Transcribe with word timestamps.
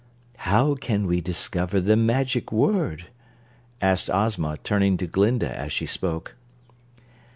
"How 0.49 0.73
can 0.73 1.05
we 1.05 1.21
discover 1.21 1.79
the 1.79 1.95
magic 1.95 2.51
word?" 2.51 3.05
asked 3.83 4.09
Ozma, 4.11 4.57
turning 4.63 4.97
to 4.97 5.05
Glinda 5.05 5.55
as 5.55 5.71
she 5.71 5.85
spoke. 5.85 6.33